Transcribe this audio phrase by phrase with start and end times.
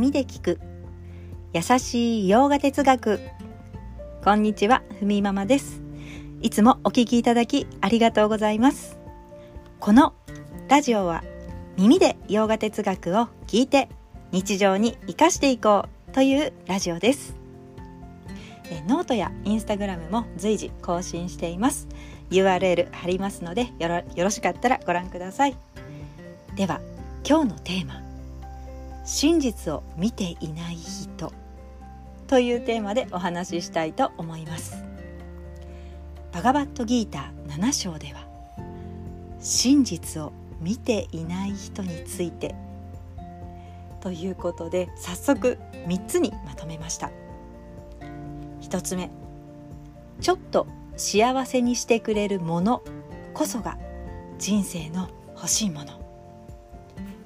[0.00, 0.58] 耳で聞く。
[1.52, 3.20] 優しい洋画哲学。
[4.24, 5.82] こんにちはふみママです。
[6.40, 8.98] いつもお聞きいただきありがとうございます。
[9.78, 10.14] この
[10.70, 11.22] ラジオは
[11.76, 13.90] 耳で洋画哲学を聞いて
[14.32, 17.36] 日常に生かしていこうというラジオです。
[18.88, 21.88] ノートやインスタグラムも随時更新しています。
[22.30, 25.56] URL 貼りますのでよろよろしかったらご覧ください。
[26.56, 26.80] では
[27.22, 28.09] 今日のテーマ。
[29.12, 31.32] 真実を見ていない人
[32.28, 34.84] というテーマでお話ししたいと思います。
[36.30, 38.24] バガバットギーター7章では
[39.40, 42.54] 真実を見ていない人について
[44.00, 47.10] ということで早速3つにまとめました。
[48.62, 49.10] 1つ目
[50.20, 52.84] ちょっと幸せにしてくれるもの
[53.34, 53.76] こそが
[54.38, 56.00] 人生の欲しいもの。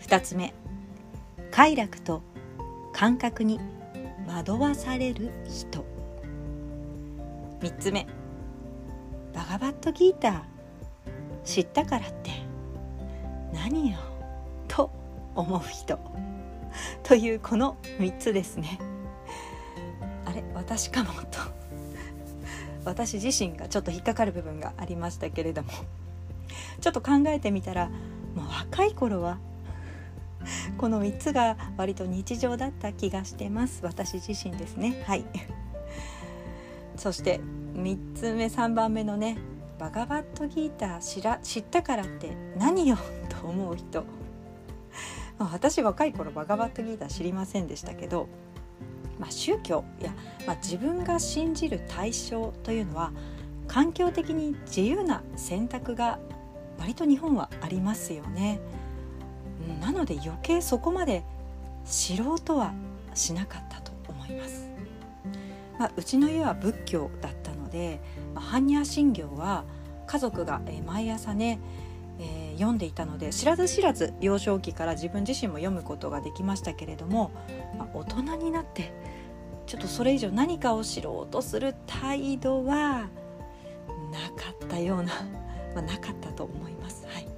[0.00, 0.54] 2つ目
[1.52, 2.22] 快楽と
[2.94, 3.60] 感覚に
[4.26, 5.84] 惑わされる人。
[7.60, 8.06] 3つ目。
[9.34, 10.42] バガバットギーター。
[11.44, 12.30] 知ったからって。
[13.52, 13.98] 何よ。
[14.66, 14.90] と
[15.34, 15.98] 思う人。
[17.02, 18.78] というこの3つですね。
[20.24, 21.38] あれ私かもと。
[22.86, 25.68] 私自身がちょっと引っかかる部分がありましたけれども。
[26.80, 27.90] ちょっと考えてみたら
[28.34, 29.36] もう若い頃は
[30.78, 33.80] この3つが割と日常だった気がしてます。
[33.84, 35.02] 私自身ですね。
[35.06, 35.24] はい。
[36.96, 37.40] そして
[37.74, 39.38] 3つ目3番目のね
[39.78, 42.96] バガバットギーター知ら知ったからって何よ
[43.28, 44.04] と思う人。
[45.38, 48.28] 私若い頃バガバットギーター知りませんでしたけど、
[49.18, 50.14] まあ、宗教や、
[50.46, 53.12] まあ、自分が信じる対象というのは
[53.66, 56.18] 環境的に自由な選択が
[56.78, 58.60] 割と日本はありますよね。
[59.80, 61.24] なので余計そこまで
[61.84, 62.72] 知ろうとは
[63.14, 64.68] しなかったと思います。
[65.78, 68.00] まあ、うちの家は仏教だったので、
[68.34, 69.64] まあ、般若心経は
[70.06, 71.58] 家族が、え毎朝ね、
[72.18, 77.30] えー、読んでいたので知らず知らず幼少期から自分自身も読むことができましたけれども、
[77.78, 78.92] まあ、大人になって
[79.66, 83.08] ちょっとそれ以上何かを知ろうとする態度は
[84.10, 85.12] なかったような、
[85.74, 87.06] まあ、なかったと思います。
[87.06, 87.31] はい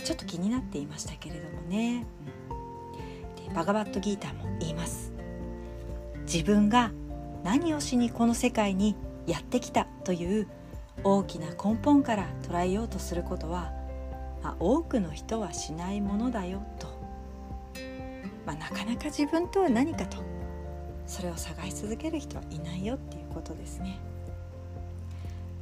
[0.00, 2.06] ちょっと気になっていましたけれどもね、
[2.50, 3.48] うん。
[3.48, 5.12] でバガバットギーターも言います。
[6.22, 6.92] 自分が
[7.42, 8.96] 何をしにこの世界に
[9.26, 10.48] やってきたという
[11.02, 13.72] 大きな根本から捉えようとすることは、
[14.42, 16.86] まあ、多くの人はしないものだよと、
[18.46, 20.18] まあ、なかなか自分とは何かと
[21.06, 23.98] それを探し続ける人はいないよっていうことですね。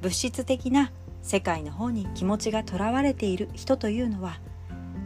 [0.02, 4.38] 物質的な世界の方に気持ちがとらわれている人というのは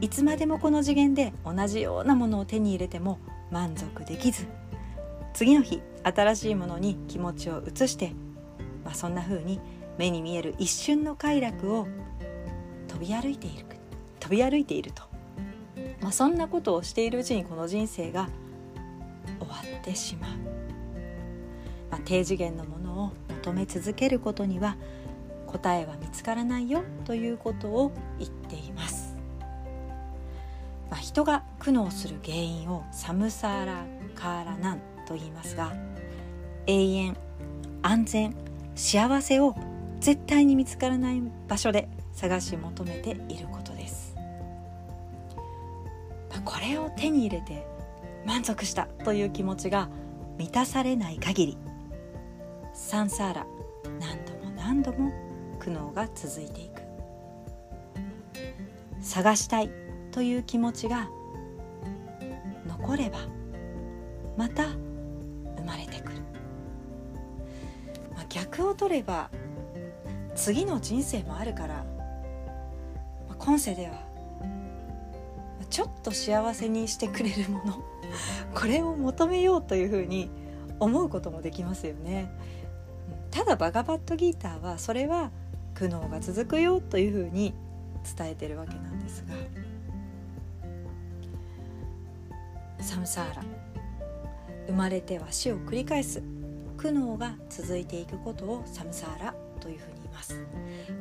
[0.01, 3.19] いつまでもこの次元で同じようなものを手に入れても
[3.51, 4.47] 満足できず
[5.33, 8.13] 次の日新しいものに気持ちを移して、
[8.85, 9.61] まあ、そんな風に
[9.99, 11.87] 目に見える一瞬の快楽を
[12.89, 13.65] 飛び歩いている
[14.19, 15.03] 飛び歩いていると、
[16.01, 18.29] まあ、そんなことをしているうちにこの人生が
[19.39, 20.31] 終わってしまう、
[21.91, 24.77] まあ、低次元のものを求め続けることには
[25.53, 29.17] 答えは見つからないよということを言っています、
[30.91, 35.73] まあ、人が苦悩する原因をサムサーラカーラナンと言いますが
[36.67, 37.17] 永遠
[37.83, 38.35] 安全
[38.75, 39.55] 幸せを
[40.01, 44.15] 絶対に見つからない場所で探し求めていることです、
[46.31, 47.67] まあ、これを手に入れて
[48.25, 49.89] 満足したという気持ちが
[50.39, 51.59] 満たされない限り
[52.75, 53.47] サンサーラ
[54.01, 55.13] 何度も何度も
[55.63, 56.83] 苦悩が続いていく
[59.01, 59.71] 探したい
[60.11, 61.09] という気持ちが
[62.67, 63.19] 残れば
[64.37, 64.71] また
[65.57, 66.19] 生まれてくる、
[68.17, 69.31] まあ、逆を取れば
[70.35, 71.85] 次の人生もあるから、
[73.29, 73.93] まあ、今世では
[75.71, 77.85] ちょっと幸せにしてくれるもの
[78.53, 80.29] これを求めようというふうに
[80.81, 82.29] 思うこともできますよね。
[83.31, 85.31] ただバガバットギーターはそれは
[85.75, 87.55] 苦悩が続くよというふうに
[88.17, 89.35] 伝えてるわけなんですが。
[92.81, 93.43] サムサーラ
[94.67, 96.23] 生まれては死を繰り返す。
[96.77, 100.37] 苦悩が続いていくことをサムサーラというふうに言います。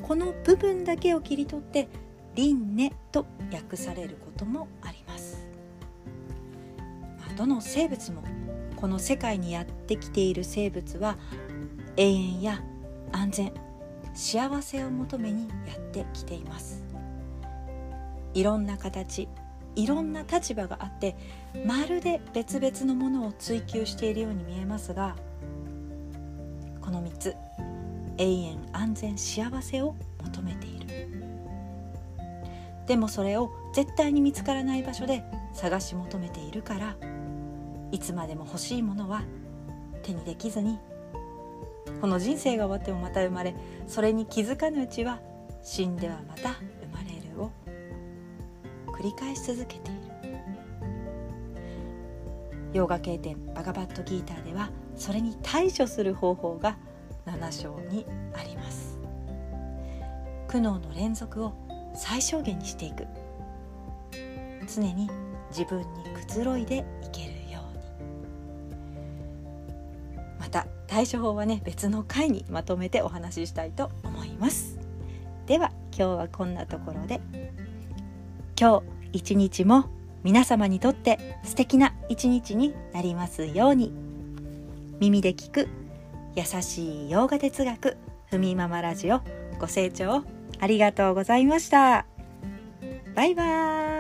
[0.04, 1.88] この部分だけを切り取って
[2.36, 5.46] 輪廻と訳されることもあります、
[7.20, 8.24] まあ、どの生物も
[8.78, 11.18] この世界にやってきている生物は
[11.98, 12.64] 永遠や
[13.12, 13.54] 安全
[14.14, 16.84] 幸せを求めにやってきています。
[18.34, 19.28] いろんな形
[19.76, 21.16] いろんな立場があって
[21.66, 25.16] まるで別々のものを追求しているように見えますが
[26.82, 27.36] この3つ
[28.18, 30.82] 永遠安全幸せを求めている。
[32.88, 35.24] でもそれを絶対に見つからない場所で
[35.54, 36.98] 探し求めているから
[37.92, 39.24] いつまでも欲しいものは
[40.04, 40.78] 手にできずに
[42.00, 43.56] この人生が終わってもまた生まれ
[43.88, 45.20] それに気づかぬうちは
[45.64, 47.22] 死んではまた生まれる。
[47.38, 47.52] を
[48.88, 50.02] 繰り返し続けている。
[52.74, 56.78] ヨガ経典バガバットギーターではそれに対処する方法が
[57.26, 58.98] 7章にあります。
[60.48, 61.54] 苦悩の連続を
[61.94, 63.08] 最小限にしていく。
[64.74, 65.10] 常に
[65.50, 65.86] 自分に
[66.16, 67.31] くつろいでいける。
[70.92, 74.78] 対処法はね別の回にまとめてお話ししたいと思います。
[75.48, 77.22] では今日はこんなところで。
[78.60, 79.86] 今日一日も
[80.24, 83.94] 皆様にとって素敵な一日になりますように。
[85.00, 85.70] 耳で聞く
[86.36, 87.96] 優しい洋画哲学
[88.30, 89.22] ふみママラジオ
[89.60, 90.26] ご清聴
[90.60, 92.06] ありがとうございました。
[93.16, 93.91] バイバーイ。